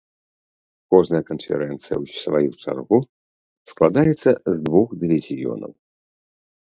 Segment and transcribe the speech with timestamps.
[0.93, 2.97] Кожная канферэнцыя ў сваю чаргу
[3.73, 5.71] складаецца з двух дывізіёнаў.